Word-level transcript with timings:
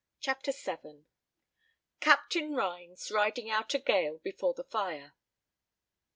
CHAPTER 0.19 0.51
VII. 0.51 1.05
CAPTAIN 1.99 2.55
RHINES 2.55 3.11
RIDING 3.11 3.51
OUT 3.51 3.71
A 3.75 3.77
GALE 3.77 4.17
BEFORE 4.17 4.55
THE 4.55 4.63
FIRE. 4.63 5.13